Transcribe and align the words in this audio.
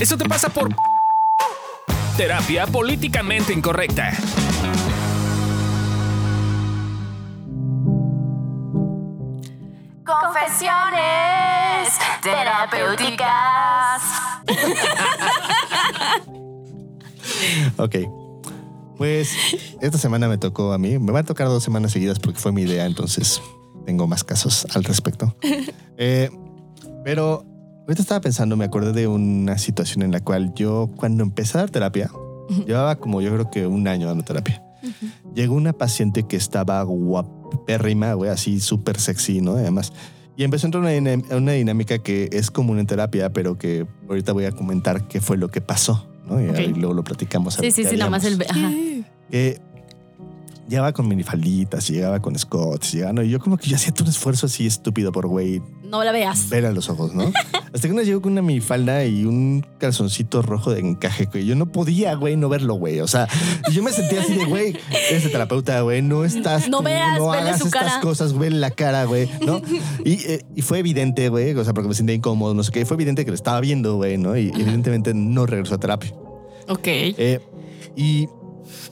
Eso 0.00 0.16
te 0.16 0.26
pasa 0.26 0.48
por 0.48 0.74
terapia 2.16 2.66
políticamente 2.66 3.52
incorrecta. 3.52 4.12
Confesiones 10.02 11.98
terapéuticas. 12.22 14.02
Ok. 17.76 17.96
Pues 18.96 19.36
esta 19.82 19.98
semana 19.98 20.28
me 20.28 20.38
tocó 20.38 20.72
a 20.72 20.78
mí. 20.78 20.98
Me 20.98 21.12
va 21.12 21.20
a 21.20 21.24
tocar 21.24 21.48
dos 21.48 21.62
semanas 21.62 21.92
seguidas 21.92 22.18
porque 22.18 22.38
fue 22.38 22.52
mi 22.52 22.62
idea, 22.62 22.86
entonces 22.86 23.42
tengo 23.84 24.06
más 24.06 24.24
casos 24.24 24.66
al 24.74 24.84
respecto. 24.84 25.36
Eh, 26.02 26.30
pero 27.04 27.44
ahorita 27.90 28.02
estaba 28.02 28.20
pensando, 28.20 28.56
me 28.56 28.64
acordé 28.64 28.92
de 28.92 29.08
una 29.08 29.58
situación 29.58 30.02
en 30.02 30.12
la 30.12 30.20
cual 30.20 30.54
yo, 30.54 30.88
cuando 30.94 31.24
empecé 31.24 31.58
a 31.58 31.62
dar 31.62 31.70
terapia, 31.70 32.08
llevaba 32.64 32.94
como 32.96 33.20
yo 33.20 33.32
creo 33.32 33.50
que 33.50 33.66
un 33.66 33.88
año 33.88 34.06
dando 34.06 34.22
terapia. 34.22 34.62
Llegó 35.34 35.54
una 35.56 35.72
paciente 35.72 36.22
que 36.22 36.36
estaba 36.36 36.80
guapérrima, 36.84 38.14
güey, 38.14 38.30
así 38.30 38.60
súper 38.60 38.98
sexy, 39.00 39.40
¿no? 39.40 39.56
Además. 39.56 39.92
Y 40.36 40.44
empezó 40.44 40.66
a 40.66 40.68
entrar 40.68 40.84
una, 40.84 41.36
una 41.36 41.52
dinámica 41.52 41.98
que 41.98 42.28
es 42.32 42.52
común 42.52 42.78
en 42.78 42.86
terapia, 42.86 43.32
pero 43.32 43.58
que 43.58 43.86
ahorita 44.08 44.32
voy 44.32 44.44
a 44.44 44.52
comentar 44.52 45.08
qué 45.08 45.20
fue 45.20 45.36
lo 45.36 45.48
que 45.48 45.60
pasó, 45.60 46.08
¿no? 46.28 46.40
Y 46.40 46.48
Ok. 46.48 46.56
ahí 46.56 46.72
luego 46.72 46.94
lo 46.94 47.02
platicamos. 47.02 47.54
Sí, 47.54 47.72
sí, 47.72 47.84
sí, 47.84 47.96
nada 47.96 48.10
más 48.10 48.24
el. 48.24 48.40
Ajá. 48.48 48.70
que 49.30 49.60
llegaba 50.68 50.92
con 50.92 51.08
minifalditas, 51.08 51.88
y 51.90 51.94
llegaba 51.94 52.20
con 52.20 52.38
Scott, 52.38 52.84
y 52.92 52.96
llegaba, 52.96 53.12
no, 53.14 53.22
y 53.22 53.30
yo 53.30 53.38
como 53.40 53.56
que 53.56 53.68
yo 53.68 53.76
hacía 53.76 53.92
todo 53.92 54.04
un 54.04 54.10
esfuerzo 54.10 54.46
así 54.46 54.66
estúpido 54.66 55.10
por, 55.12 55.26
güey, 55.26 55.60
No 55.84 56.04
la 56.04 56.12
veas. 56.12 56.48
ver 56.48 56.66
a 56.66 56.72
los 56.72 56.88
ojos, 56.88 57.12
¿no? 57.14 57.24
Hasta 57.72 57.86
que 57.86 57.92
una 57.92 58.02
llegó 58.02 58.20
con 58.20 58.32
una 58.32 58.42
minifalda 58.42 59.04
y 59.04 59.24
un 59.24 59.64
calzoncito 59.78 60.42
rojo 60.42 60.72
de 60.72 60.80
encaje, 60.80 61.26
güey. 61.26 61.46
Yo 61.46 61.54
no 61.54 61.66
podía, 61.66 62.14
güey, 62.14 62.36
no 62.36 62.48
verlo, 62.48 62.74
güey. 62.74 62.98
O 63.00 63.06
sea, 63.06 63.28
yo 63.72 63.82
me 63.84 63.92
sentía 63.92 64.22
así 64.22 64.34
de, 64.34 64.44
güey, 64.44 64.76
eres 65.10 65.24
el 65.24 65.30
terapeuta, 65.32 65.80
güey, 65.82 66.02
no 66.02 66.24
estás 66.24 66.68
No 66.68 66.82
veas, 66.82 67.18
no 67.18 67.32
hagas 67.32 67.58
su 67.60 67.66
estas 67.66 67.82
cara. 67.84 68.00
cosas, 68.00 68.32
güey, 68.32 68.50
la 68.50 68.70
cara, 68.72 69.04
güey, 69.04 69.28
¿no? 69.46 69.60
Y, 70.04 70.14
eh, 70.26 70.44
y 70.56 70.62
fue 70.62 70.78
evidente, 70.80 71.28
güey, 71.28 71.54
o 71.54 71.64
sea, 71.64 71.74
porque 71.74 71.88
me 71.88 71.94
sentía 71.94 72.14
incómodo, 72.14 72.54
no 72.54 72.62
sé 72.64 72.72
qué, 72.72 72.84
fue 72.86 72.96
evidente 72.96 73.24
que 73.24 73.30
lo 73.30 73.34
estaba 73.36 73.60
viendo, 73.60 73.96
güey, 73.96 74.18
¿no? 74.18 74.36
Y 74.36 74.48
evidentemente 74.48 75.14
no 75.14 75.46
regresó 75.46 75.74
a 75.76 75.78
terapia. 75.78 76.12
Ok. 76.68 76.86
Eh, 76.86 77.40
y 77.96 78.28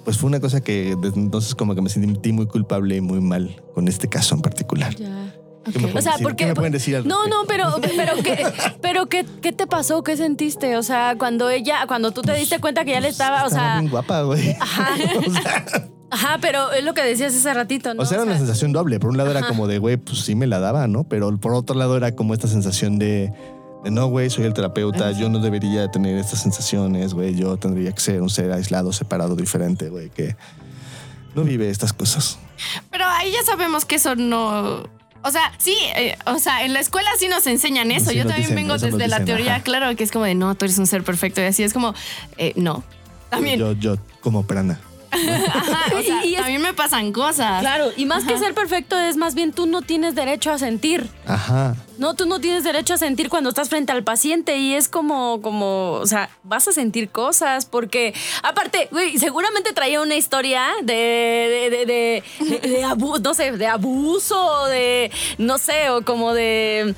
pues 0.05 0.17
fue 0.19 0.29
una 0.29 0.41
cosa 0.41 0.61
que 0.61 0.97
desde 1.01 1.19
entonces 1.21 1.55
como 1.55 1.75
que 1.75 1.83
me 1.83 1.89
sentí 1.91 2.33
muy 2.33 2.47
culpable 2.47 2.97
y 2.97 3.01
muy 3.01 3.21
mal 3.21 3.63
con 3.75 3.89
este 3.89 4.09
caso 4.09 4.35
en 4.35 4.43
particular. 4.43 4.95
Ya. 4.97 5.35
¿Qué 5.73 5.79
me 5.81 5.87
Ok. 5.87 5.93
pueden 5.93 5.99
O 5.99 6.03
sea, 6.03 6.13
decir? 6.13 6.25
porque. 6.25 6.45
¿Qué 6.45 6.49
me 6.49 6.55
pueden 6.55 6.73
decir 6.73 6.97
al 6.97 7.07
No, 7.07 7.27
no, 7.27 7.45
pero, 7.47 7.67
pero, 7.97 8.23
¿qué, 8.23 8.47
pero 8.81 9.07
qué, 9.07 9.27
¿qué 9.43 9.53
te 9.53 9.67
pasó? 9.67 10.03
¿Qué 10.03 10.17
sentiste? 10.17 10.77
O 10.77 10.83
sea, 10.83 11.17
cuando 11.19 11.51
ella, 11.51 11.87
cuando 11.87 12.11
tú 12.13 12.23
te 12.23 12.33
diste 12.35 12.59
cuenta 12.59 12.85
que 12.85 12.93
ya 12.93 13.01
le 13.01 13.09
estaba, 13.09 13.45
o 13.45 13.49
Estaba 13.49 13.65
sea, 13.73 13.81
bien 13.81 13.91
guapa, 13.91 14.23
güey. 14.23 14.51
Ajá. 14.61 14.95
o 15.27 15.31
sea, 15.31 15.65
ajá, 16.11 16.39
pero 16.41 16.73
es 16.73 16.83
lo 16.85 16.95
que 16.95 17.03
decías 17.03 17.35
hace 17.35 17.53
ratito, 17.53 17.93
¿no? 17.93 18.03
o 18.03 18.07
sea, 18.07 18.17
era 18.17 18.25
una 18.25 18.39
sensación 18.39 18.73
doble. 18.73 18.99
Por 18.99 19.11
un 19.11 19.19
lado 19.19 19.31
era 19.31 19.47
como 19.47 19.67
de, 19.67 19.79
güey, 19.79 19.99
pues 19.99 20.21
sí 20.21 20.35
me 20.35 20.47
la 20.47 20.59
daba, 20.59 20.87
¿no? 20.87 21.05
Pero 21.05 21.37
por 21.39 21.53
otro 21.53 21.77
lado 21.77 21.97
era 21.99 22.15
como 22.15 22.33
esta 22.33 22.49
sensación 22.49 22.99
de, 22.99 23.31
de 23.85 23.91
no, 23.91 24.07
güey, 24.07 24.31
soy 24.31 24.45
el 24.45 24.55
terapeuta, 24.55 25.13
yo 25.13 25.29
no 25.29 25.39
debería 25.39 25.91
tener 25.91 26.19
estas 26.19 26.43
sensaciones, 26.43 27.15
güey, 27.15 27.35
yo 27.35 27.57
tendría 27.57 27.93
que 27.93 28.01
ser 28.01 28.23
un 28.23 28.31
ser 28.31 28.53
aislado, 28.53 28.93
separado, 28.93 29.37
diferente, 29.37 29.89
güey, 29.89 30.11
que 30.11 30.37
no 31.35 31.45
vive 31.45 31.71
estas 31.71 31.93
cosas. 31.93 32.39
Pero 32.91 33.05
ahí 33.07 33.31
ya 33.33 33.43
sabemos 33.45 33.85
que 33.85 33.97
eso 33.97 34.17
no. 34.17 34.83
O 35.23 35.31
sea, 35.31 35.53
sí, 35.59 35.77
eh, 35.97 36.17
o 36.27 36.39
sea, 36.39 36.65
en 36.65 36.73
la 36.73 36.81
escuela 36.81 37.09
sí 37.19 37.29
nos 37.29 37.47
enseñan 37.47 37.91
eso. 37.91 38.11
Sí 38.11 38.17
Yo 38.17 38.23
también 38.23 38.43
dicen, 38.43 38.57
vengo 38.57 38.79
desde 38.79 39.09
la 39.09 39.19
dicen, 39.19 39.25
teoría, 39.27 39.55
ajá. 39.57 39.63
claro, 39.65 39.97
que 39.97 40.05
es 40.05 40.11
como 40.11 40.25
de 40.25 40.35
no, 40.35 40.55
tú 40.55 40.65
eres 40.65 40.79
un 40.79 40.87
ser 40.87 41.03
perfecto 41.05 41.41
y 41.41 41.45
así 41.45 41.63
es 41.63 41.73
como, 41.73 41.95
eh, 42.37 42.53
no. 42.57 42.85
También, 43.31 43.59
Yo, 43.59 43.73
yo 43.73 43.97
como 44.21 44.47
prana. 44.47 44.81
ajá, 45.53 45.97
o 45.97 46.03
sea, 46.03 46.25
Y- 46.25 46.29
y 46.31 46.35
es- 46.35 46.41
también 46.41 46.63
me 46.63 46.75
pasan 46.75 47.13
cosas. 47.13 47.61
Claro, 47.61 47.91
y 47.97 48.07
más 48.07 48.25
que 48.25 48.39
ser 48.39 48.55
perfecto 48.55 48.99
es 48.99 49.17
más 49.17 49.35
bien 49.35 49.53
tú 49.53 49.67
no 49.67 49.83
tienes 49.83 50.15
derecho 50.15 50.51
a 50.51 50.59
sentir. 50.59 51.09
Ajá. 51.27 51.75
No, 51.99 52.15
tú 52.15 52.27
no 52.27 52.41
tienes 52.41 52.63
derecho 52.63 52.95
a 52.95 52.97
sentir 52.97 53.29
cuando 53.29 53.49
estás 53.49 53.69
frente 53.69 53.91
al 53.91 54.05
paciente 54.05 54.57
y 54.59 54.75
es 54.75 54.89
como, 54.89 55.43
como, 55.43 55.93
o 55.95 56.07
sea, 56.07 56.31
vas 56.45 56.69
a 56.69 56.73
sentir 56.73 57.09
cosas 57.09 57.67
porque, 57.67 58.15
aparte, 58.45 58.89
güey, 58.93 59.19
seguramente 59.19 59.73
traía 59.73 60.01
una 60.01 60.15
historia 60.15 60.65
de, 60.83 60.95
de, 60.95 61.71
de, 61.71 61.87
de, 61.87 62.23
de- 62.61 62.69
de 62.69 62.85
abu- 62.85 63.19
no 63.19 63.35
sé, 63.35 63.51
de 63.53 63.67
abuso, 63.67 64.67
de, 64.67 65.11
no 65.39 65.59
sé, 65.59 65.91
o 65.91 66.03
como 66.05 66.35
de, 66.35 66.95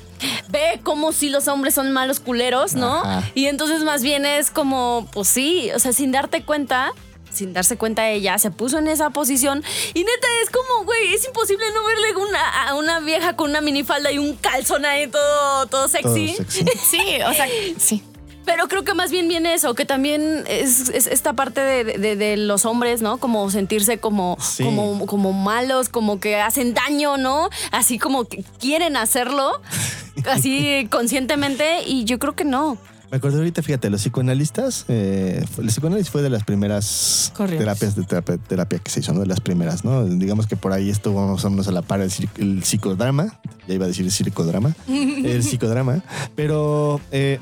ve 0.49 0.79
como 0.83 1.11
si 1.13 1.29
los 1.29 1.47
hombres 1.47 1.73
son 1.73 1.91
malos 1.91 2.19
culeros, 2.19 2.75
¿no? 2.75 2.97
Ajá. 3.01 3.23
Y 3.33 3.47
entonces 3.47 3.83
más 3.83 4.03
bien 4.03 4.25
es 4.27 4.51
como, 4.51 5.07
pues 5.13 5.27
sí, 5.29 5.71
o 5.75 5.79
sea, 5.79 5.93
sin 5.93 6.11
darte 6.11 6.43
cuenta. 6.43 6.91
Sin 7.31 7.53
darse 7.53 7.77
cuenta 7.77 8.09
ella, 8.09 8.37
se 8.37 8.51
puso 8.51 8.77
en 8.77 8.87
esa 8.87 9.09
posición 9.11 9.63
y 9.93 9.99
neta 9.99 10.27
es 10.43 10.49
como, 10.49 10.83
güey, 10.85 11.13
es 11.13 11.25
imposible 11.25 11.63
no 11.73 11.85
verle 11.85 12.15
una, 12.27 12.67
a 12.67 12.75
una 12.75 12.99
vieja 12.99 13.35
con 13.35 13.49
una 13.51 13.61
minifalda 13.61 14.11
y 14.11 14.17
un 14.19 14.35
calzón 14.35 14.85
ahí 14.85 15.07
todo, 15.07 15.65
todo 15.67 15.87
Todo 15.87 15.87
sexy. 15.87 16.35
sexy. 16.35 16.65
Sí, 16.89 16.99
o 17.25 17.33
sea, 17.33 17.47
sí. 17.79 18.03
Pero 18.43 18.67
creo 18.67 18.83
que 18.83 18.95
más 18.95 19.11
bien 19.11 19.27
viene 19.27 19.53
eso, 19.53 19.75
que 19.75 19.85
también 19.85 20.43
es, 20.47 20.89
es 20.89 21.05
esta 21.05 21.33
parte 21.33 21.61
de, 21.61 21.83
de- 21.83 22.15
de 22.15 22.37
los 22.37 22.65
hombres, 22.65 23.01
¿no? 23.03 23.17
Como 23.17 23.49
sentirse 23.51 23.99
como, 23.99 24.35
Sí. 24.41 24.63
como, 24.63 25.05
como 25.05 25.31
malos, 25.31 25.89
como 25.89 26.19
que 26.19 26.37
hacen 26.37 26.73
daño, 26.73 27.17
¿no? 27.17 27.49
Así 27.71 27.99
como 27.99 28.25
que 28.25 28.43
quieren 28.59 28.97
hacerlo, 28.97 29.61
así 30.25 30.87
conscientemente, 30.91 31.83
y 31.85 32.03
yo 32.03 32.17
creo 32.19 32.35
que 32.35 32.43
no. 32.43 32.77
Me 33.11 33.17
acordé 33.17 33.37
ahorita, 33.39 33.61
fíjate, 33.61 33.89
los 33.89 34.01
psicoanalistas, 34.01 34.85
eh, 34.87 35.43
el 35.57 35.67
psicoanálisis 35.67 36.09
fue 36.09 36.21
de 36.21 36.29
las 36.29 36.45
primeras 36.45 37.33
Corrientes. 37.35 37.59
terapias 37.65 37.95
de 37.97 38.03
terapia, 38.03 38.37
terapia 38.37 38.79
que 38.79 38.89
se 38.89 39.01
hizo, 39.01 39.11
¿no? 39.13 39.19
De 39.19 39.25
las 39.25 39.41
primeras, 39.41 39.83
¿no? 39.83 40.05
Digamos 40.05 40.47
que 40.47 40.55
por 40.55 40.71
ahí 40.71 40.89
estuvo 40.89 41.27
más 41.27 41.43
o 41.43 41.49
menos 41.49 41.67
a 41.67 41.73
la 41.73 41.81
par 41.81 41.99
el, 41.99 42.11
el 42.37 42.63
psicodrama, 42.63 43.37
ya 43.67 43.73
iba 43.75 43.83
a 43.83 43.87
decir 43.89 44.09
circodrama, 44.11 44.73
el 44.87 45.43
psicodrama, 45.43 46.01
pero 46.37 47.01
eh, 47.11 47.39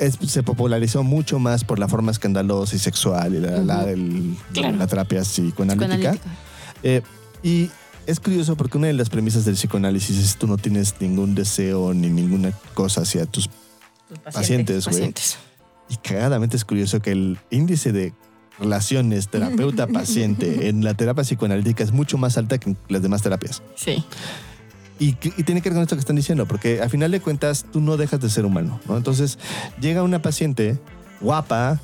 es- 0.00 0.18
se 0.26 0.42
popularizó 0.42 1.04
mucho 1.04 1.38
más 1.38 1.62
por 1.62 1.78
la 1.78 1.86
forma 1.86 2.10
escandalosa 2.10 2.74
y 2.74 2.80
sexual 2.80 3.34
y 3.36 3.38
la, 3.38 3.58
la, 3.58 3.84
del- 3.84 4.36
Claro. 4.52 4.76
la 4.78 4.88
terapia 4.88 5.20
psicoanalítica. 5.22 6.10
Psicoanalítica. 6.10 6.30
Eh, 6.82 7.02
y 7.44 7.70
es 8.06 8.18
curioso 8.18 8.56
porque 8.56 8.78
una 8.78 8.88
de 8.88 8.94
las 8.94 9.10
premisas 9.10 9.44
del 9.44 9.54
psicoanálisis 9.54 10.18
es 10.18 10.36
tú 10.36 10.48
no 10.48 10.56
tienes 10.58 10.94
ningún 11.00 11.36
deseo 11.36 11.94
ni 11.94 12.08
ninguna 12.08 12.50
cosa 12.74 13.02
hacia 13.02 13.26
tus 13.26 13.48
pacientes, 14.32 14.84
güey. 14.84 14.96
Pacientes. 14.96 15.38
Y 15.88 15.96
cagadamente 15.96 16.56
es 16.56 16.64
curioso 16.64 17.00
que 17.00 17.12
el 17.12 17.38
índice 17.50 17.92
de 17.92 18.12
relaciones 18.58 19.28
terapeuta-paciente 19.28 20.68
en 20.68 20.82
la 20.82 20.94
terapia 20.94 21.22
psicoanalítica 21.22 21.84
es 21.84 21.92
mucho 21.92 22.18
más 22.18 22.38
alta 22.38 22.58
que 22.58 22.70
en 22.70 22.76
las 22.88 23.02
demás 23.02 23.22
terapias. 23.22 23.62
Sí. 23.76 24.04
Y, 24.98 25.08
y 25.08 25.42
tiene 25.42 25.60
que 25.60 25.68
ver 25.68 25.74
con 25.74 25.82
esto 25.82 25.94
que 25.94 26.00
están 26.00 26.16
diciendo, 26.16 26.46
porque 26.46 26.80
a 26.80 26.88
final 26.88 27.10
de 27.10 27.20
cuentas 27.20 27.66
tú 27.70 27.80
no 27.80 27.96
dejas 27.96 28.20
de 28.20 28.30
ser 28.30 28.46
humano, 28.46 28.80
¿no? 28.88 28.96
Entonces 28.96 29.38
llega 29.78 30.02
una 30.02 30.22
paciente 30.22 30.78
guapa, 31.20 31.80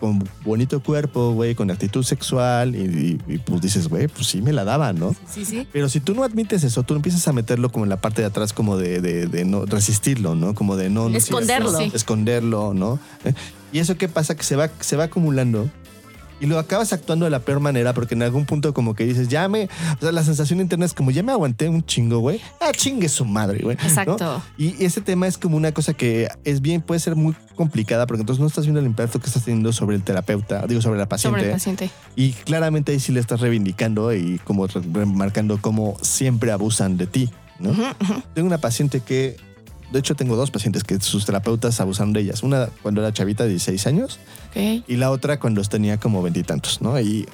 con 0.00 0.22
bonito 0.44 0.80
cuerpo, 0.80 1.32
güey, 1.32 1.54
con 1.54 1.70
actitud 1.70 2.02
sexual 2.04 2.76
y, 2.76 3.18
y- 3.28 3.34
y, 3.34 3.38
pues 3.38 3.60
dices, 3.60 3.88
güey, 3.88 4.08
pues 4.08 4.26
sí 4.28 4.40
me 4.42 4.52
la 4.52 4.64
daban, 4.64 4.98
¿no? 4.98 5.14
Sí, 5.28 5.44
sí. 5.44 5.66
Pero 5.72 5.88
si 5.88 6.00
tú 6.00 6.14
no 6.14 6.22
admites 6.24 6.62
eso, 6.64 6.82
tú 6.84 6.94
empiezas 6.94 7.26
a 7.28 7.32
meterlo 7.32 7.70
como 7.70 7.84
en 7.84 7.88
la 7.90 8.00
parte 8.00 8.22
de 8.22 8.28
atrás, 8.28 8.52
como 8.52 8.76
de, 8.76 9.00
de- 9.00 9.26
de 9.26 9.44
no 9.44 9.66
resistirlo, 9.66 10.34
¿no? 10.34 10.54
Como 10.54 10.76
de 10.76 10.88
no, 10.90 11.08
Esconderlo. 11.08 11.72
¿no? 11.72 11.80
esconderlo, 11.80 12.74
¿no? 12.74 12.98
¿Eh? 13.24 13.32
Y 13.72 13.80
eso 13.80 13.96
qué 13.98 14.08
pasa 14.08 14.34
que 14.36 14.44
se 14.44 14.56
va, 14.56 14.70
se 14.80 14.96
va 14.96 15.04
acumulando 15.04 15.68
y 16.40 16.46
lo 16.46 16.58
acabas 16.58 16.92
actuando 16.92 17.24
de 17.24 17.30
la 17.30 17.40
peor 17.40 17.60
manera 17.60 17.92
porque 17.94 18.14
en 18.14 18.22
algún 18.22 18.44
punto 18.46 18.72
como 18.74 18.94
que 18.94 19.04
dices, 19.04 19.28
ya 19.28 19.48
me, 19.48 19.64
o 19.64 20.00
sea, 20.00 20.12
la 20.12 20.22
sensación 20.22 20.60
interna 20.60 20.84
es 20.86 20.94
como 20.94 21.10
ya 21.10 21.22
me 21.22 21.32
aguanté 21.32 21.68
un 21.68 21.84
chingo, 21.84 22.18
güey. 22.20 22.40
Ah, 22.60 22.70
chingue 22.72 23.08
su 23.08 23.24
madre, 23.24 23.60
güey. 23.62 23.76
¿no? 23.76 23.82
Exacto. 23.82 24.42
Y 24.56 24.84
ese 24.84 25.00
tema 25.00 25.26
es 25.26 25.38
como 25.38 25.56
una 25.56 25.72
cosa 25.72 25.94
que 25.94 26.28
es 26.44 26.60
bien, 26.60 26.80
puede 26.82 27.00
ser 27.00 27.16
muy 27.16 27.34
complicada 27.56 28.06
porque 28.06 28.20
entonces 28.20 28.40
no 28.40 28.46
estás 28.46 28.64
viendo 28.66 28.80
el 28.80 28.86
impacto 28.86 29.18
que 29.20 29.26
estás 29.26 29.44
teniendo 29.44 29.72
sobre 29.72 29.96
el 29.96 30.02
terapeuta, 30.02 30.66
digo, 30.66 30.80
sobre 30.80 30.98
la 30.98 31.08
paciente. 31.08 31.38
Sobre 31.40 31.48
el 31.50 31.54
paciente. 31.56 31.90
Y 32.14 32.32
claramente 32.32 32.92
ahí 32.92 33.00
sí 33.00 33.12
le 33.12 33.20
estás 33.20 33.40
reivindicando 33.40 34.14
y 34.14 34.38
como 34.44 34.66
re- 34.66 34.80
remarcando 34.92 35.58
cómo 35.60 35.96
siempre 36.02 36.52
abusan 36.52 36.96
de 36.96 37.06
ti, 37.08 37.30
¿no? 37.58 37.72
Tengo 38.34 38.46
una 38.46 38.58
paciente 38.58 39.00
que, 39.00 39.36
de 39.92 39.98
hecho 39.98 40.14
tengo 40.14 40.36
dos 40.36 40.50
pacientes 40.50 40.84
que 40.84 41.00
sus 41.00 41.24
terapeutas 41.26 41.80
abusaron 41.80 42.12
de 42.12 42.20
ellas. 42.20 42.42
Una 42.42 42.68
cuando 42.82 43.00
era 43.00 43.12
chavita 43.12 43.44
de 43.44 43.50
16 43.50 43.86
años 43.86 44.18
y 44.54 44.96
la 44.96 45.10
otra 45.10 45.38
cuando 45.40 45.62
tenía 45.62 45.98
como 45.98 46.22
veintitantos, 46.22 46.80
¿no? 46.82 46.98
Y 47.00 47.26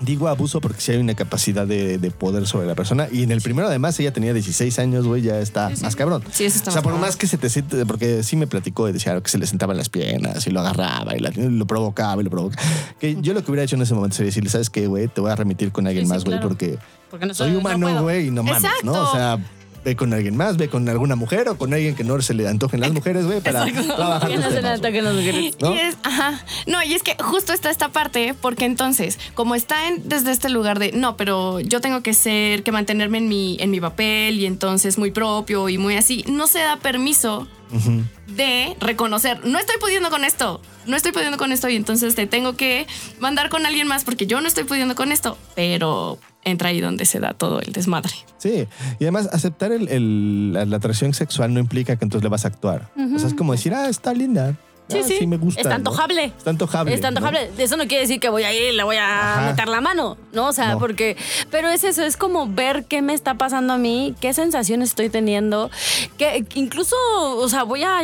digo 0.00 0.26
abuso 0.26 0.60
porque 0.60 0.80
sí 0.80 0.90
hay 0.90 0.98
una 0.98 1.14
capacidad 1.14 1.64
de, 1.64 1.96
de 1.96 2.10
poder 2.10 2.46
sobre 2.48 2.66
la 2.66 2.74
persona. 2.74 3.06
Y 3.12 3.22
en 3.22 3.30
el 3.30 3.40
primero 3.40 3.68
además 3.68 3.98
ella 4.00 4.12
tenía 4.12 4.32
16 4.34 4.78
años, 4.80 5.06
güey, 5.06 5.22
ya 5.22 5.38
está 5.38 5.70
más 5.80 5.94
cabrón. 5.94 6.24
Sí, 6.32 6.44
eso 6.44 6.56
está 6.58 6.70
O 6.70 6.72
sea, 6.72 6.82
por 6.82 6.94
más 6.98 7.14
que 7.16 7.28
se 7.28 7.38
te 7.38 7.48
siente, 7.48 7.86
porque 7.86 8.24
sí 8.24 8.34
me 8.34 8.48
platicó 8.48 8.88
y 8.88 8.92
decía 8.92 9.20
que 9.20 9.30
se 9.30 9.38
le 9.38 9.46
sentaban 9.46 9.76
las 9.76 9.88
piernas 9.88 10.44
y 10.48 10.50
lo 10.50 10.58
agarraba 10.60 11.16
y 11.16 11.20
la- 11.20 11.30
lo 11.36 11.66
provocaba 11.68 12.20
y 12.20 12.24
lo 12.24 12.30
provocaba. 12.30 12.60
Que 12.98 13.16
yo 13.22 13.32
lo 13.32 13.44
que 13.44 13.50
hubiera 13.52 13.62
hecho 13.62 13.76
en 13.76 13.82
ese 13.82 13.94
momento 13.94 14.16
sería 14.16 14.30
decirle, 14.30 14.50
¿sabes 14.50 14.70
qué, 14.70 14.88
güey? 14.88 15.06
Te 15.06 15.20
voy 15.20 15.30
a 15.30 15.36
remitir 15.36 15.70
con 15.70 15.86
alguien 15.86 16.06
Sí, 16.06 16.08
más, 16.12 16.24
güey, 16.24 16.36
claro. 16.36 16.48
porque 16.48 16.78
Porque 17.08 17.26
no 17.26 17.32
soy 17.34 17.52
no 17.52 17.58
humano, 17.60 18.02
güey, 18.02 18.26
y 18.26 18.30
no 18.32 18.42
mames, 18.42 18.62
¿no? 18.82 18.92
O 19.08 19.12
sea, 19.12 19.38
ve 19.84 19.96
con 19.96 20.12
alguien 20.12 20.36
más, 20.36 20.56
ve 20.56 20.68
con 20.68 20.88
alguna 20.88 21.16
mujer 21.16 21.48
o 21.48 21.56
con 21.58 21.72
alguien 21.74 21.94
que 21.94 22.04
no 22.04 22.20
se 22.22 22.34
le 22.34 22.46
antojen 22.48 22.80
las 22.80 22.92
mujeres, 22.92 23.24
güey, 23.26 23.40
para 23.40 23.64
trabajar 23.66 24.30
Que 24.30 24.36
no 24.38 24.50
se 24.50 24.62
le 24.62 24.68
ataquen 24.68 25.04
las 25.04 25.14
mujeres. 25.14 25.54
¿No? 25.60 25.74
Y 25.74 25.78
es, 25.78 25.96
ajá. 26.02 26.40
No, 26.66 26.82
y 26.82 26.92
es 26.94 27.02
que 27.02 27.16
justo 27.22 27.52
está 27.52 27.70
esta 27.70 27.88
parte, 27.88 28.34
porque 28.40 28.64
entonces, 28.64 29.18
como 29.34 29.54
está 29.54 29.88
en- 29.88 30.08
desde 30.08 30.30
este 30.30 30.48
lugar 30.50 30.78
de, 30.78 30.92
no, 30.92 31.16
pero 31.16 31.60
yo 31.60 31.80
tengo 31.80 32.00
que 32.02 32.14
ser, 32.14 32.62
que 32.62 32.70
mantenerme 32.72 33.18
en 33.18 33.28
mi, 33.28 33.56
en 33.60 33.70
mi 33.70 33.80
papel 33.80 34.38
y 34.38 34.46
entonces 34.46 34.98
muy 34.98 35.10
propio 35.10 35.68
y 35.68 35.78
muy 35.78 35.96
así, 35.96 36.24
no 36.28 36.46
se 36.46 36.60
da 36.60 36.76
permiso 36.76 37.48
De 38.28 38.76
reconocer, 38.80 39.44
no 39.46 39.58
estoy 39.58 39.76
pudiendo 39.80 40.10
con 40.10 40.24
esto, 40.24 40.60
no 40.86 40.96
estoy 40.96 41.12
pudiendo 41.12 41.38
con 41.38 41.52
esto 41.52 41.68
y 41.68 41.76
entonces 41.76 42.14
te 42.14 42.26
tengo 42.26 42.54
que 42.56 42.86
mandar 43.20 43.48
con 43.48 43.66
alguien 43.66 43.86
más 43.88 44.04
porque 44.04 44.26
yo 44.26 44.40
no 44.40 44.48
estoy 44.48 44.64
pudiendo 44.64 44.94
con 44.94 45.12
esto, 45.12 45.36
pero 45.54 46.18
entra 46.44 46.70
ahí 46.70 46.80
donde 46.80 47.04
se 47.04 47.20
da 47.20 47.34
todo 47.34 47.60
el 47.60 47.72
desmadre. 47.72 48.12
Sí, 48.38 48.66
y 48.98 49.04
además 49.04 49.28
aceptar 49.32 49.70
el- 49.72 49.88
el- 49.88 50.52
la, 50.52 50.64
la 50.64 50.76
atracción 50.76 51.14
sexual 51.14 51.54
no 51.54 51.60
implica 51.60 51.96
que 51.96 52.04
entonces 52.04 52.22
le 52.24 52.28
vas 52.30 52.44
a 52.44 52.48
actuar. 52.48 52.90
O 53.14 53.18
sea, 53.18 53.28
es 53.28 53.34
como 53.34 53.52
decir, 53.52 53.72
ah, 53.74 53.88
está 53.88 54.12
linda. 54.12 54.56
Sí, 54.92 55.14
Ah, 55.14 55.18
sí. 55.20 55.26
me 55.26 55.36
gusta. 55.36 55.60
Está 55.60 55.70
¿no? 55.70 55.76
antojable. 55.76 56.24
Está 56.24 56.50
antojable. 56.50 56.94
Está 56.94 57.10
¿no? 57.10 57.18
antojable. 57.18 57.50
Eso 57.58 57.76
no 57.76 57.86
quiere 57.86 58.02
decir 58.02 58.20
que 58.20 58.28
voy 58.28 58.42
a 58.44 58.52
ir 58.52 58.72
y 58.72 58.76
le 58.76 58.82
voy 58.84 58.96
a 58.96 59.32
Ajá. 59.38 59.50
meter 59.50 59.68
la 59.68 59.80
mano, 59.80 60.16
¿no? 60.32 60.48
O 60.48 60.52
sea, 60.52 60.72
No. 60.72 60.78
porque. 60.78 61.16
Pero 61.50 61.68
es 61.68 61.84
eso, 61.84 62.02
es 62.02 62.16
como 62.16 62.46
ver 62.46 62.84
qué 62.86 63.02
me 63.02 63.14
está 63.14 63.34
pasando 63.34 63.72
a 63.74 63.78
mí, 63.78 64.14
qué 64.20 64.32
sensaciones 64.32 64.90
estoy 64.90 65.08
teniendo, 65.10 65.70
que 66.18 66.44
incluso, 66.54 66.96
o 67.36 67.48
sea, 67.48 67.62
voy 67.64 67.82
a 67.84 68.02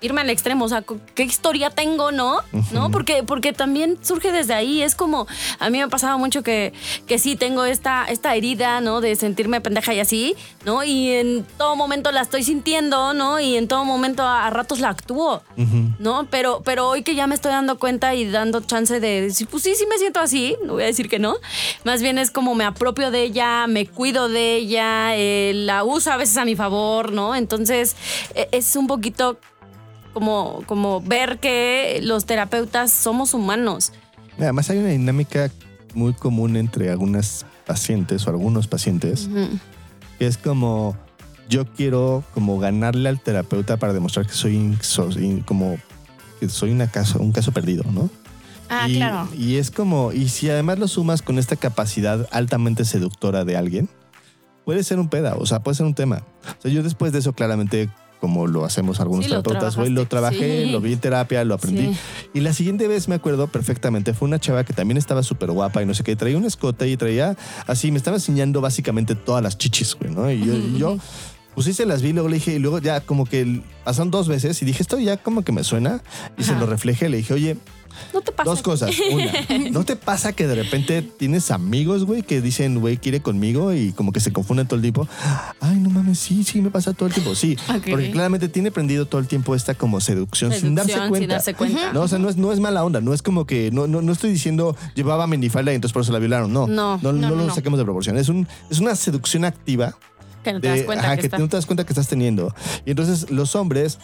irme 0.00 0.20
al 0.20 0.30
extremo, 0.30 0.64
o 0.64 0.68
sea, 0.68 0.84
qué 1.14 1.22
historia 1.22 1.70
tengo, 1.70 2.12
¿no? 2.12 2.40
¿No? 2.72 2.90
Porque, 2.90 3.22
porque 3.22 3.52
también 3.52 3.98
surge 4.02 4.32
desde 4.32 4.54
ahí. 4.54 4.82
Es 4.82 4.94
como, 4.94 5.26
a 5.58 5.70
mí 5.70 5.78
me 5.78 5.84
ha 5.84 5.88
pasado 5.88 6.18
mucho 6.18 6.42
que, 6.42 6.72
que 7.06 7.18
sí 7.18 7.36
tengo 7.36 7.64
esta, 7.64 8.04
esta 8.08 8.34
herida, 8.34 8.80
¿no? 8.80 9.00
De 9.00 9.16
sentirme 9.16 9.60
pendeja 9.60 9.94
y 9.94 10.00
así, 10.00 10.34
¿no? 10.64 10.84
Y 10.84 11.10
en 11.10 11.44
todo 11.58 11.76
momento 11.76 12.12
la 12.12 12.20
estoy 12.22 12.42
sintiendo, 12.42 13.14
¿no? 13.14 13.40
Y 13.40 13.56
en 13.56 13.68
todo 13.68 13.84
momento 13.84 14.22
a, 14.22 14.46
a 14.46 14.50
ratos 14.50 14.80
la 14.80 14.90
actúo. 14.90 15.42
Ujú. 15.56 15.90
¿No? 15.98 16.26
Pero, 16.30 16.62
pero 16.64 16.88
hoy 16.88 17.02
que 17.02 17.14
ya 17.14 17.26
me 17.26 17.34
estoy 17.34 17.52
dando 17.52 17.78
cuenta 17.78 18.14
y 18.14 18.30
dando 18.30 18.60
chance 18.60 19.00
de 19.00 19.22
decir, 19.22 19.46
pues 19.50 19.62
sí, 19.62 19.74
sí 19.74 19.84
me 19.88 19.98
siento 19.98 20.20
así, 20.20 20.56
no 20.64 20.74
voy 20.74 20.82
a 20.82 20.86
decir 20.86 21.08
que 21.08 21.18
no. 21.18 21.36
Más 21.84 22.02
bien 22.02 22.18
es 22.18 22.30
como 22.30 22.54
me 22.54 22.64
apropio 22.64 23.10
de 23.10 23.22
ella, 23.24 23.66
me 23.66 23.86
cuido 23.86 24.28
de 24.28 24.56
ella, 24.56 25.16
eh, 25.16 25.52
la 25.54 25.84
uso 25.84 26.10
a 26.12 26.16
veces 26.16 26.36
a 26.36 26.44
mi 26.44 26.54
favor, 26.56 27.12
¿no? 27.12 27.34
Entonces 27.34 27.96
e- 28.34 28.48
es 28.52 28.76
un 28.76 28.86
poquito 28.86 29.38
como, 30.12 30.62
como 30.66 31.00
ver 31.00 31.38
que 31.38 32.00
los 32.02 32.24
terapeutas 32.26 32.90
somos 32.90 33.34
humanos. 33.34 33.92
Además 34.38 34.68
hay 34.70 34.78
una 34.78 34.88
dinámica 34.88 35.50
muy 35.94 36.12
común 36.12 36.56
entre 36.56 36.90
algunas 36.90 37.46
pacientes 37.66 38.26
o 38.26 38.30
algunos 38.30 38.66
pacientes 38.68 39.28
que 40.18 40.26
es 40.26 40.36
como 40.38 40.96
yo 41.48 41.64
quiero 41.64 42.22
como 42.34 42.58
ganarle 42.58 43.08
al 43.08 43.20
terapeuta 43.20 43.76
para 43.76 43.92
demostrar 43.92 44.26
que 44.26 44.32
soy 44.32 44.56
in- 44.56 44.78
so- 44.82 45.10
in- 45.10 45.40
como 45.40 45.78
soy 46.48 46.70
una 46.70 46.90
caso, 46.90 47.18
un 47.20 47.32
caso 47.32 47.52
perdido, 47.52 47.84
¿no? 47.92 48.10
Ah, 48.68 48.88
y, 48.88 48.96
claro. 48.96 49.28
Y 49.36 49.56
es 49.56 49.70
como, 49.70 50.12
y 50.12 50.28
si 50.28 50.50
además 50.50 50.78
lo 50.78 50.88
sumas 50.88 51.22
con 51.22 51.38
esta 51.38 51.56
capacidad 51.56 52.26
altamente 52.32 52.84
seductora 52.84 53.44
de 53.44 53.56
alguien, 53.56 53.88
puede 54.64 54.82
ser 54.82 54.98
un 54.98 55.08
peda, 55.08 55.36
o 55.38 55.46
sea, 55.46 55.60
puede 55.62 55.76
ser 55.76 55.86
un 55.86 55.94
tema. 55.94 56.22
O 56.58 56.62
sea, 56.62 56.70
yo 56.70 56.82
después 56.82 57.12
de 57.12 57.20
eso 57.20 57.32
claramente, 57.32 57.88
como 58.20 58.48
lo 58.48 58.64
hacemos 58.64 58.98
algunos 58.98 59.26
Sí, 59.26 59.30
terapeutas, 59.30 59.76
güey, 59.76 59.90
lo 59.90 60.06
trabajé, 60.08 60.64
Sí. 60.64 60.70
lo 60.70 60.80
vi 60.80 60.92
en 60.94 60.98
terapia, 60.98 61.44
lo 61.44 61.54
aprendí. 61.54 61.94
Sí. 61.94 61.98
Y 62.34 62.40
la 62.40 62.52
siguiente 62.52 62.88
vez 62.88 63.06
me 63.06 63.14
acuerdo 63.14 63.46
perfectamente, 63.46 64.14
fue 64.14 64.26
una 64.26 64.40
chava 64.40 64.64
que 64.64 64.72
también 64.72 64.96
estaba 64.96 65.22
súper 65.22 65.52
guapa 65.52 65.82
y 65.82 65.86
no 65.86 65.94
sé 65.94 66.02
qué, 66.02 66.16
traía 66.16 66.36
un 66.36 66.44
escote 66.44 66.88
y 66.88 66.96
traía 66.96 67.36
así, 67.68 67.92
me 67.92 67.98
estaba 67.98 68.16
enseñando 68.16 68.60
básicamente 68.60 69.14
todas 69.14 69.44
las 69.44 69.56
chichis, 69.58 69.94
güey, 69.94 70.12
¿no? 70.12 70.28
Y 70.28 70.44
yo, 70.44 70.54
y 70.56 70.78
yo 70.78 70.98
pues 71.56 71.64
sí 71.64 71.72
se 71.72 71.86
las 71.86 72.02
vi, 72.02 72.12
luego 72.12 72.28
le 72.28 72.34
dije, 72.36 72.52
y 72.54 72.58
luego 72.60 72.78
ya 72.78 73.00
como 73.00 73.24
que 73.24 73.62
pasaron 73.82 74.10
dos 74.12 74.28
veces 74.28 74.60
y 74.62 74.64
dije, 74.66 74.82
esto 74.82 74.98
ya 75.00 75.16
como 75.16 75.42
que 75.42 75.50
me 75.52 75.64
suena 75.64 76.02
y 76.38 76.44
se 76.44 76.54
lo 76.54 76.66
reflejé, 76.66 77.08
le 77.08 77.16
dije, 77.16 77.32
oye, 77.34 77.56
No 78.12 78.20
te 78.20 78.30
pasa. 78.30 78.50
Dos 78.50 78.60
cosas. 78.60 78.90
Una, 79.10 79.32
¿no 79.70 79.82
te 79.84 79.96
pasa 79.96 80.34
que 80.34 80.46
de 80.46 80.54
repente 80.54 81.00
tienes 81.00 81.50
amigos, 81.50 82.04
güey, 82.04 82.22
que 82.22 82.42
dicen, 82.42 82.78
güey, 82.78 82.98
quiere 82.98 83.22
conmigo 83.22 83.72
y 83.72 83.92
como 83.92 84.12
que 84.12 84.20
se 84.20 84.34
confunden 84.34 84.66
todo 84.66 84.76
el 84.76 84.82
tiempo? 84.82 85.08
Ay, 85.60 85.78
no 85.78 85.88
mames, 85.88 86.18
sí, 86.18 86.44
sí, 86.44 86.60
me 86.60 86.68
pasa 86.70 86.92
todo 86.92 87.06
el 87.08 87.14
tiempo. 87.14 87.34
Sí, 87.34 87.56
porque 87.90 88.10
claramente 88.10 88.50
tiene 88.50 88.70
prendido 88.70 89.06
todo 89.06 89.18
el 89.18 89.26
tiempo 89.26 89.54
esta 89.54 89.72
como 89.74 90.02
seducción, 90.02 90.52
sin 90.52 90.74
darse 90.74 90.92
cuenta. 91.08 91.18
sin 91.18 91.28
darse 91.28 91.54
cuenta. 91.54 91.92
No, 91.94 92.02
o 92.02 92.08
sea, 92.08 92.18
no 92.18 92.28
es, 92.28 92.36
no 92.36 92.52
es 92.52 92.60
mala 92.60 92.84
onda, 92.84 93.00
no 93.00 93.14
es 93.14 93.22
como 93.22 93.46
que, 93.46 93.70
no, 93.72 93.86
no, 93.86 94.02
no 94.02 94.12
estoy 94.12 94.30
diciendo 94.30 94.76
llevaba 94.94 95.26
minifalda 95.26 95.72
y 95.72 95.76
entonces 95.76 95.94
por 95.94 96.02
eso 96.02 96.12
la 96.12 96.18
violaron. 96.18 96.52
No, 96.52 96.66
No, 96.66 96.98
no, 97.00 97.12
no, 97.14 97.30
lo 97.30 97.46
no. 97.46 97.54
saquemos 97.54 97.78
de 97.78 97.84
proporción. 97.86 98.18
Es, 98.18 98.28
un, 98.28 98.46
es 98.70 98.78
una 98.78 98.94
seducción 98.94 99.46
activa 99.46 99.96
Que 100.46 100.52
no 100.54 100.60
te 100.60 100.68
de- 100.68 100.76
das 100.76 100.86
cuenta 100.86 101.04
ajá, 101.04 101.16
que, 101.16 101.28
que 101.28 101.38
no 101.38 101.48
te 101.48 101.56
das 101.56 101.66
cuenta 101.66 101.84
que 101.84 101.92
estás 101.92 102.08
teniendo. 102.08 102.54
Y 102.84 102.90
entonces 102.90 103.30
los 103.30 103.54
hombres 103.54 103.98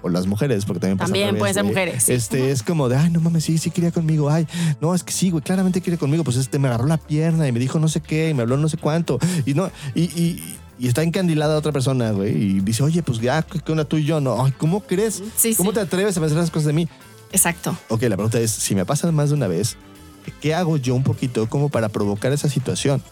o 0.00 0.08
las 0.08 0.26
mujeres, 0.26 0.64
porque 0.64 0.78
también 0.78 0.96
pasa 0.96 1.06
También 1.12 1.36
pueden 1.38 1.54
ser 1.54 1.64
mujeres, 1.64 2.04
sí. 2.04 2.12
Este 2.12 2.52
es 2.52 2.62
como 2.62 2.88
de, 2.88 2.96
ay, 2.96 3.10
no 3.10 3.20
mames, 3.20 3.42
sí, 3.44 3.58
sí 3.58 3.70
quería 3.72 3.90
conmigo. 3.90 4.30
Ay, 4.30 4.46
no, 4.80 4.94
es 4.94 5.02
que 5.02 5.12
sí, 5.12 5.30
güey, 5.30 5.42
claramente 5.42 5.80
quiere 5.80 5.98
conmigo. 5.98 6.22
Pues 6.22 6.36
este 6.36 6.58
me 6.60 6.68
agarró 6.68 6.86
la 6.86 6.98
pierna 6.98 7.48
y 7.48 7.52
me 7.52 7.58
dijo 7.58 7.78
no 7.80 7.88
sé 7.88 8.00
qué 8.00 8.30
y 8.30 8.34
me 8.34 8.42
habló 8.42 8.56
no 8.56 8.68
sé 8.68 8.76
cuánto. 8.76 9.18
Y 9.44 9.54
no, 9.54 9.70
y, 9.96 10.02
y, 10.04 10.56
y 10.78 10.86
está 10.86 11.02
encandilada 11.02 11.56
otra 11.58 11.72
persona, 11.72 12.12
güey. 12.12 12.30
Y 12.36 12.60
dice, 12.60 12.84
oye, 12.84 13.02
pues 13.02 13.18
ya, 13.20 13.42
¿qué 13.42 13.58
qué 13.58 13.72
onda 13.72 13.84
tú 13.84 13.96
y 13.96 14.04
yo? 14.04 14.20
No, 14.20 14.44
ay, 14.44 14.52
¿cómo 14.56 14.82
crees? 14.82 15.20
Sí, 15.36 15.56
¿Cómo 15.56 15.70
sí. 15.70 15.74
te 15.74 15.80
atreves 15.80 16.16
a 16.16 16.20
pensar 16.20 16.38
las 16.38 16.50
cosas 16.52 16.66
de 16.68 16.72
mí? 16.74 16.88
Exacto. 17.32 17.76
Ok, 17.88 18.02
la 18.02 18.16
pregunta 18.16 18.38
es, 18.38 18.52
si 18.52 18.76
me 18.76 18.86
pasa 18.86 19.10
más 19.10 19.30
de 19.30 19.34
una 19.34 19.48
vez, 19.48 19.76
¿qué 20.40 20.54
hago 20.54 20.76
yo 20.76 20.94
un 20.94 21.02
poquito 21.02 21.48
como 21.48 21.70
para 21.70 21.88
provocar 21.88 22.32
esa 22.32 22.48
situación? 22.48 23.02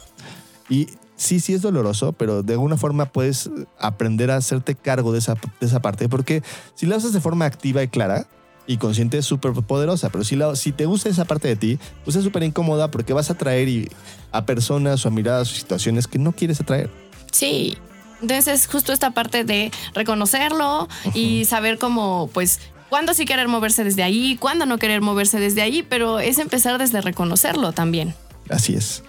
Y 0.70 0.86
sí, 1.16 1.40
sí 1.40 1.54
es 1.54 1.62
doloroso, 1.62 2.12
pero 2.12 2.42
de 2.42 2.52
alguna 2.54 2.76
forma 2.76 3.06
puedes 3.06 3.50
aprender 3.78 4.30
a 4.30 4.36
hacerte 4.36 4.74
cargo 4.74 5.12
de 5.12 5.18
esa, 5.18 5.34
de 5.34 5.66
esa 5.66 5.80
parte, 5.80 6.08
porque 6.08 6.42
si 6.74 6.86
la 6.86 6.96
usas 6.96 7.12
de 7.12 7.20
forma 7.20 7.44
activa 7.46 7.82
y 7.82 7.88
clara 7.88 8.26
y 8.68 8.78
consciente 8.78 9.18
es 9.18 9.26
súper 9.26 9.52
poderosa, 9.52 10.10
pero 10.10 10.24
si, 10.24 10.34
la, 10.36 10.56
si 10.56 10.72
te 10.72 10.86
gusta 10.86 11.08
esa 11.08 11.24
parte 11.24 11.46
de 11.48 11.56
ti, 11.56 11.78
pues 12.04 12.16
es 12.16 12.24
súper 12.24 12.42
incómoda 12.42 12.90
porque 12.90 13.12
vas 13.12 13.30
a 13.30 13.34
atraer 13.34 13.68
y- 13.68 13.88
a 14.32 14.44
personas 14.44 15.04
o 15.04 15.08
a 15.08 15.10
miradas 15.12 15.50
o 15.50 15.54
situaciones 15.54 16.06
que 16.08 16.18
no 16.18 16.32
quieres 16.32 16.60
atraer. 16.60 16.90
Sí. 17.32 17.78
Entonces 18.20 18.48
es 18.48 18.66
justo 18.66 18.92
esta 18.92 19.10
parte 19.12 19.44
de 19.44 19.70
reconocerlo 19.94 20.88
y 21.14 21.44
saber 21.44 21.78
cómo, 21.78 22.28
pues, 22.32 22.60
cuándo 22.88 23.12
sí 23.14 23.24
querer 23.26 23.46
moverse 23.46 23.84
desde 23.84 24.02
ahí, 24.02 24.36
cuándo 24.36 24.64
no 24.66 24.78
querer 24.78 25.00
moverse 25.02 25.38
desde 25.38 25.60
ahí, 25.62 25.82
pero 25.82 26.19
es 26.19 26.38
empezar 26.38 26.78
desde 26.78 27.00
reconocerlo 27.02 27.72
también. 27.72 28.14
Así 28.48 28.74
es. 28.74 29.02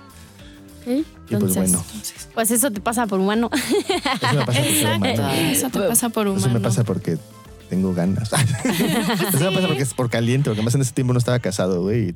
Ok, 1.27 1.31
Y 1.31 1.35
pues 1.35 1.55
entonces, 1.57 1.71
bueno, 1.71 1.85
Pues 2.33 2.51
eso 2.51 2.71
te 2.71 2.79
pasa 2.81 3.05
por 3.07 3.19
humano. 3.19 3.49
eso 3.53 4.33
me 4.33 4.45
pasa 4.45 4.45
por 4.45 4.53
ser 4.55 4.65
Exacto. 4.67 5.07
humano. 5.07 5.29
Eso 5.31 5.69
te 5.69 5.79
pasa 5.79 6.09
por 6.09 6.27
humano. 6.27 6.45
Eso 6.45 6.53
me 6.53 6.59
pasa 6.59 6.83
porque 6.83 7.17
tengo 7.69 7.93
ganas. 7.93 8.31
Eso 9.33 9.39
me 9.39 9.51
pasa 9.51 9.67
porque 9.67 9.83
es 9.83 9.93
por 9.93 10.09
caliente, 10.09 10.49
porque 10.49 10.61
más 10.61 10.73
en 10.75 10.81
ese 10.81 10.93
tiempo 10.93 11.11
no 11.11 11.19
estaba 11.19 11.39
casado, 11.39 11.81
güey. 11.81 12.13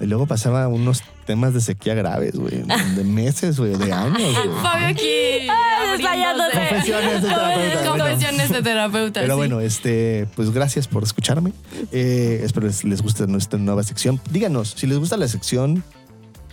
y 0.00 0.06
luego 0.06 0.26
pasaba 0.26 0.68
unos 0.68 1.02
temas 1.26 1.54
de 1.54 1.60
sequía 1.60 1.94
graves, 1.94 2.34
güey. 2.34 2.62
De 2.96 3.04
meses, 3.04 3.58
güey, 3.58 3.76
de 3.76 3.92
años, 3.92 4.16
güey. 4.18 4.34
Fabio 4.62 4.86
aquí. 4.88 5.46
desmayándose. 5.92 6.58
Confesiones 6.58 7.22
de 7.22 7.28
terapeuta. 7.28 7.84
bueno. 7.84 8.04
Confesiones 8.04 8.50
de 8.50 8.62
terapeuta. 8.62 9.20
Pero 9.20 9.34
sí. 9.34 9.36
bueno, 9.38 9.60
este, 9.60 10.26
pues 10.34 10.50
gracias 10.50 10.88
por 10.88 11.02
escucharme. 11.02 11.52
Eh, 11.92 12.40
espero 12.42 12.66
les, 12.66 12.84
les 12.84 13.02
guste 13.02 13.26
nuestra 13.26 13.58
nueva 13.58 13.82
sección. 13.82 14.20
Díganos, 14.30 14.74
si 14.76 14.86
les 14.86 14.98
gusta 14.98 15.16
la 15.16 15.28
sección, 15.28 15.84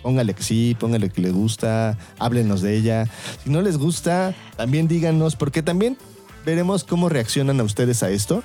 póngale 0.04 0.34
que 0.34 0.44
sí, 0.44 0.76
póngale 0.80 1.10
que 1.10 1.22
les 1.22 1.34
gusta, 1.34 1.98
háblenos 2.20 2.62
de 2.62 2.76
ella. 2.78 3.08
Si 3.44 3.50
no 3.50 3.62
les 3.62 3.78
gusta, 3.78 4.34
también 4.58 4.88
díganos, 4.88 5.36
porque 5.36 5.62
también 5.64 5.98
veremos 6.46 6.84
cómo 6.84 7.10
reaccionan 7.10 7.60
a 7.60 7.64
ustedes 7.64 8.04
a 8.04 8.10
esto. 8.10 8.44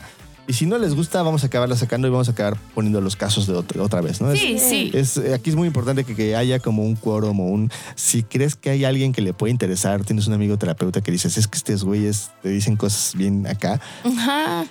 Y 0.48 0.52
si 0.52 0.64
no 0.64 0.78
les 0.78 0.94
gusta, 0.94 1.22
vamos 1.22 1.42
a 1.42 1.48
acabarla 1.48 1.74
sacando 1.74 2.06
y 2.06 2.10
vamos 2.12 2.28
a 2.28 2.30
acabar 2.30 2.56
poniendo 2.72 3.00
los 3.00 3.16
casos 3.16 3.48
de 3.48 3.54
otra, 3.54 3.82
otra 3.82 4.00
vez, 4.00 4.20
¿no? 4.20 4.30
Es- 4.30 4.38
Sí, 4.40 4.58
sí. 4.60 4.90
es, 4.94 5.16
eh, 5.16 5.34
aquí 5.34 5.50
es 5.50 5.56
muy 5.56 5.66
importante 5.66 6.04
que, 6.04 6.14
que 6.14 6.36
haya 6.36 6.60
como 6.60 6.84
un 6.84 6.94
quórum 6.94 7.40
o 7.40 7.46
un... 7.46 7.68
Si 7.96 8.22
crees 8.22 8.54
que 8.54 8.70
hay 8.70 8.84
alguien 8.84 9.12
que 9.12 9.22
le 9.22 9.32
puede 9.32 9.50
interesar, 9.50 10.04
tienes 10.04 10.28
un 10.28 10.34
amigo 10.34 10.56
terapeuta 10.56 11.00
que 11.00 11.10
dices, 11.10 11.36
es 11.36 11.48
que 11.48 11.58
estos 11.58 11.82
güeyes 11.82 12.30
te 12.44 12.50
dicen 12.50 12.76
cosas 12.76 13.16
bien 13.16 13.44
acá, 13.48 13.80
Ajá. 14.04 14.66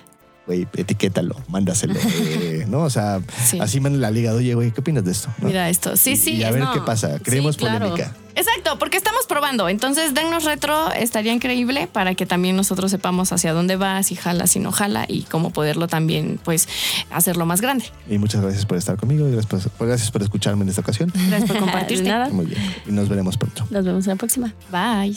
Güey, 0.46 0.66
etiquétalo, 0.76 1.34
mándaselo, 1.48 1.94
eh, 2.20 2.64
¿no? 2.68 2.80
O 2.82 2.90
sea, 2.90 3.20
Sí. 3.44 3.58
así 3.60 3.80
manda 3.80 3.98
la 3.98 4.10
liga, 4.10 4.32
oye, 4.32 4.54
güey, 4.54 4.70
¿qué 4.72 4.80
opinas 4.80 5.04
de 5.04 5.12
esto? 5.12 5.28
¿no? 5.38 5.48
Mira 5.48 5.68
esto. 5.68 5.96
Sí, 5.96 6.12
Y- 6.12 6.16
sí. 6.16 6.32
Y 6.34 6.42
a 6.44 6.48
es- 6.48 6.54
ver 6.54 6.62
no. 6.64 6.72
qué 6.72 6.80
pasa, 6.80 7.18
creemos 7.22 7.56
Sí, 7.56 7.60
claro. 7.60 7.88
polémica. 7.90 8.12
Exacto, 8.36 8.78
porque 8.78 8.98
estamos 8.98 9.24
probando. 9.26 9.66
Entonces, 9.68 10.12
dennos 10.12 10.44
retro, 10.44 10.92
estaría 10.92 11.32
increíble 11.32 11.88
para 11.90 12.14
que 12.14 12.26
también 12.26 12.54
nosotros 12.54 12.90
sepamos 12.90 13.32
hacia 13.32 13.54
dónde 13.54 13.76
va, 13.76 14.02
si 14.02 14.14
jala, 14.14 14.46
si 14.46 14.58
no 14.58 14.72
jala 14.72 15.06
y 15.08 15.22
cómo 15.22 15.50
poderlo 15.50 15.88
también, 15.88 16.38
pues, 16.44 16.68
hacerlo 17.10 17.46
más 17.46 17.62
grande. 17.62 17.86
Y 18.10 18.18
muchas 18.18 18.42
gracias 18.42 18.66
por 18.66 18.76
estar 18.76 18.98
conmigo 18.98 19.26
y 19.26 19.32
gracias 19.32 19.68
por, 19.70 19.86
gracias 19.88 20.10
por 20.10 20.22
escucharme 20.22 20.64
en 20.64 20.68
esta 20.68 20.82
ocasión. 20.82 21.10
Gracias 21.14 21.44
por 21.44 21.54
De 21.54 21.60
compartirte. 21.60 22.08
nada. 22.08 22.28
Muy 22.28 22.44
bien, 22.46 22.60
y 22.86 22.92
nos 22.92 23.08
veremos 23.08 23.38
pronto. 23.38 23.66
Nos 23.70 23.84
vemos 23.86 24.04
en 24.06 24.10
la 24.10 24.16
próxima. 24.16 24.52
Bye. 24.70 25.16